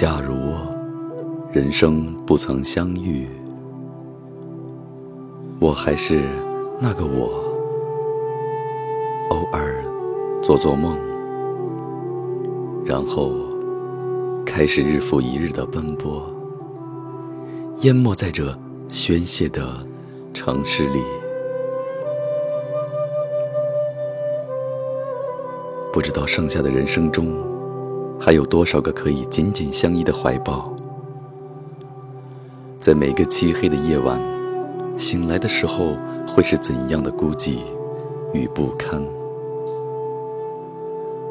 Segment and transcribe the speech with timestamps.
[0.00, 0.54] 假如
[1.50, 3.28] 人生不曾相遇，
[5.58, 6.20] 我还是
[6.80, 7.42] 那个我，
[9.30, 9.82] 偶尔
[10.40, 10.96] 做做梦，
[12.84, 13.32] 然后
[14.46, 16.24] 开始日复一日的奔波，
[17.78, 18.56] 淹没在这
[18.90, 19.84] 喧嚣的
[20.32, 21.02] 城市里。
[25.92, 27.26] 不知道剩下的人生中，
[28.20, 30.74] 还有多少个可以紧紧相依的怀抱？
[32.80, 34.20] 在每个漆黑的夜晚，
[34.96, 35.96] 醒来的时候
[36.26, 37.58] 会是怎样的孤寂
[38.32, 39.02] 与不堪？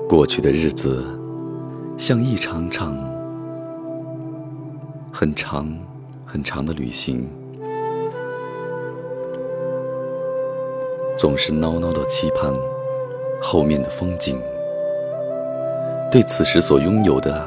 [0.08, 1.06] 过去的日子，
[1.98, 2.98] 像一场场
[5.12, 5.70] 很长
[6.26, 7.28] 很长的旅行，
[11.18, 12.54] 总是挠挠的期盼
[13.42, 14.40] 后面的风景。
[16.10, 17.46] 对此时所拥有的，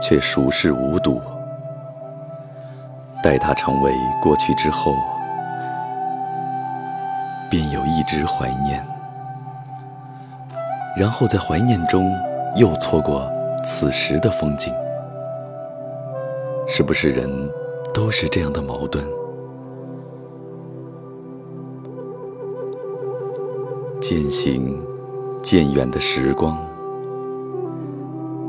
[0.00, 1.20] 却熟视无睹。
[3.22, 3.92] 待它成为
[4.22, 4.94] 过去之后，
[7.50, 8.84] 便有一直怀念，
[10.96, 12.08] 然后在怀念中
[12.54, 13.28] 又错过
[13.64, 14.72] 此时的风景。
[16.68, 17.28] 是不是人
[17.92, 19.04] 都是这样的矛盾？
[24.00, 24.80] 渐行
[25.42, 26.56] 渐远的时光。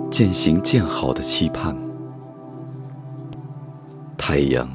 [0.10, 1.76] 渐行渐好的期盼，
[4.18, 4.68] 太阳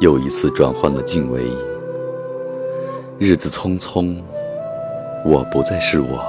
[0.00, 1.42] 又一次转换了经纬。
[3.18, 4.16] 日子匆匆，
[5.24, 6.24] 我不再是我。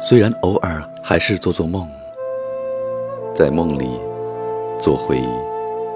[0.00, 1.88] 虽然偶尔还是做做梦，
[3.34, 3.88] 在梦里
[4.78, 5.22] 做回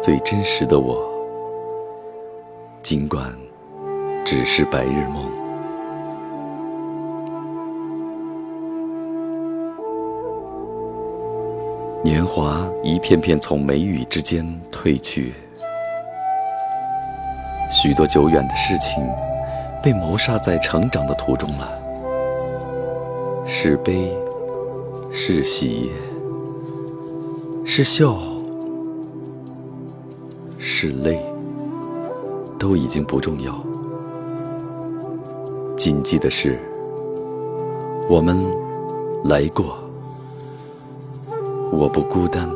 [0.01, 0.97] 最真实的我，
[2.83, 3.33] 尽管
[4.25, 5.44] 只是白日梦。
[12.37, 15.33] 华一片片从眉宇之间褪去，
[17.71, 19.09] 许多久远的事情
[19.81, 21.71] 被谋杀在成长的途中了。
[23.47, 24.13] 是悲，
[25.13, 25.93] 是喜，
[27.65, 28.19] 是笑，
[30.59, 31.25] 是泪，
[32.59, 33.55] 都已经不重要。
[35.77, 36.59] 谨记的是，
[38.11, 38.45] 我们
[39.23, 39.84] 来过。
[41.75, 42.49] 我不孤单，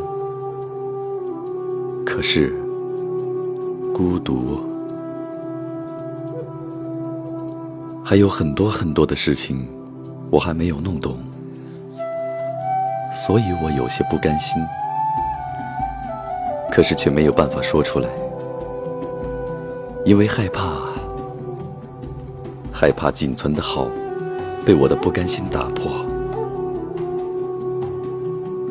[2.07, 2.55] 可是
[3.93, 4.61] 孤独。
[8.05, 9.67] 还有很多很多的事情，
[10.31, 11.17] 我还没有弄懂，
[13.13, 14.63] 所以我有些不甘心，
[16.71, 18.09] 可是却没有办法说出来，
[20.05, 20.75] 因为害怕，
[22.73, 23.89] 害怕仅存的好
[24.65, 26.07] 被我的不甘心打破。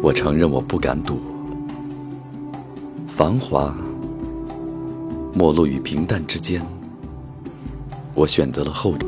[0.01, 1.17] 我承认我不敢赌，
[3.07, 3.75] 繁华、
[5.33, 6.65] 没落与平淡之间，
[8.13, 9.07] 我选择了后者。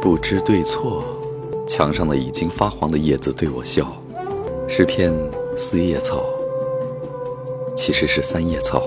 [0.00, 1.04] 不知对错，
[1.66, 3.92] 墙上的已经发黄的叶子对我笑，
[4.68, 5.12] 是片
[5.56, 6.24] 四叶草，
[7.76, 8.84] 其实是三叶草，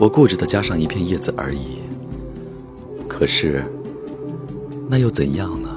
[0.00, 1.82] 我固执的加上一片叶子而已。
[3.06, 3.62] 可是，
[4.88, 5.75] 那又怎样呢？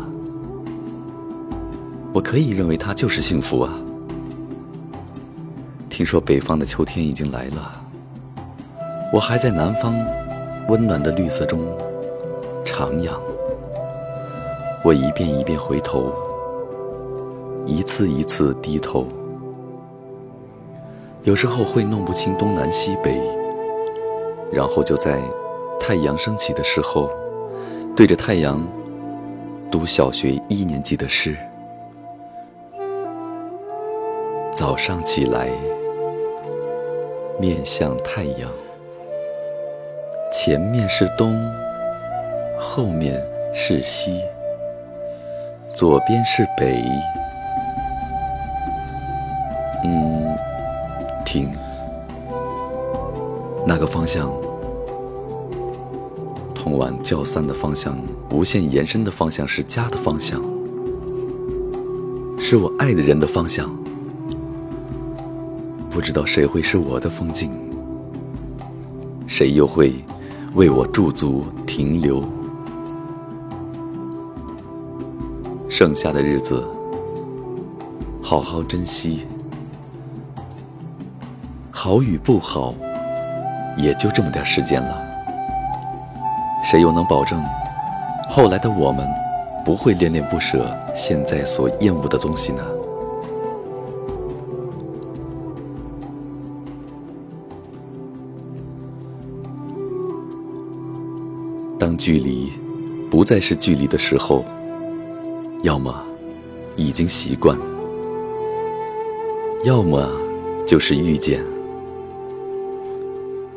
[2.12, 3.74] 我可以认为它就是幸福啊！
[5.90, 7.72] 听说北方的秋天已经来了，
[9.14, 9.96] 我还在南方
[10.68, 11.60] 温暖的绿色中
[12.66, 13.12] 徜徉。
[14.84, 16.14] 我一遍一遍回头，
[17.66, 19.06] 一次一次低头，
[21.24, 23.22] 有时候会弄不清东南西北，
[24.52, 25.22] 然后就在
[25.80, 27.10] 太阳升起的时候，
[27.96, 28.66] 对着太阳
[29.70, 31.38] 读小学一年级的诗。
[34.60, 35.48] 早上起来，
[37.40, 38.52] 面向太阳，
[40.34, 41.34] 前面是东，
[42.60, 44.22] 后面是西，
[45.74, 46.84] 左边是北。
[49.86, 50.38] 嗯，
[51.26, 51.50] 停，
[53.66, 54.30] 那个方向，
[56.54, 57.98] 通往教三的方向，
[58.30, 60.44] 无限延伸的方向是家的方向，
[62.38, 63.74] 是我爱的人的方向。
[65.90, 67.52] 不知道谁会是我的风景，
[69.28, 69.94] 谁又会
[70.54, 72.24] 为我驻足停留？
[75.68, 76.64] 剩下的日子，
[78.22, 79.26] 好好珍惜。
[81.72, 82.74] 好与不好，
[83.78, 85.02] 也就这么点时间了。
[86.64, 87.44] 谁又能保证
[88.30, 89.10] 后来的我们
[89.66, 92.64] 不会恋恋不舍现在所厌恶的东西呢？
[101.80, 102.52] 当距离
[103.10, 104.44] 不再是距离的时候，
[105.64, 105.96] 要么
[106.76, 107.58] 已经习惯，
[109.64, 110.06] 要么
[110.68, 111.42] 就是遇见。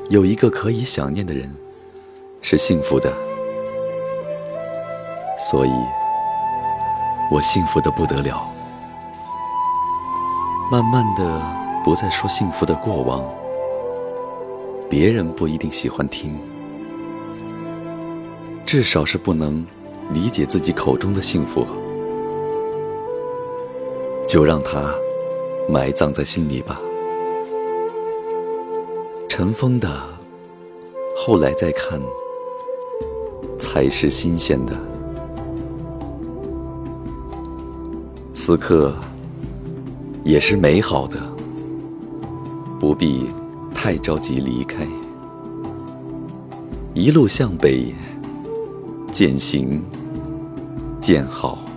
[0.08, 1.52] 有一个可以想念的人，
[2.40, 3.12] 是幸福的，
[5.36, 5.72] 所以
[7.28, 8.48] 我幸福的不得了。
[10.70, 11.42] 慢慢的，
[11.84, 13.28] 不再说幸福的过往，
[14.88, 16.38] 别人不一定喜欢听。
[18.72, 19.62] 至少是不能
[20.14, 21.66] 理解自己口中的幸福，
[24.26, 24.94] 就让它
[25.68, 26.80] 埋葬在心里吧。
[29.28, 30.02] 尘封的，
[31.14, 32.00] 后来再看，
[33.58, 34.72] 才是新鲜的。
[38.32, 38.94] 此刻
[40.24, 41.18] 也是美好的，
[42.80, 43.26] 不必
[43.74, 44.88] 太着急离开，
[46.94, 47.94] 一路向北。
[49.12, 49.84] 渐行
[51.00, 51.71] 渐好。